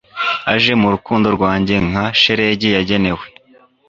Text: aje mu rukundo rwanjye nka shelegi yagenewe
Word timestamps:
aje 0.53 0.73
mu 0.81 0.87
rukundo 0.93 1.27
rwanjye 1.35 1.75
nka 1.89 2.05
shelegi 2.19 2.69
yagenewe 2.77 3.25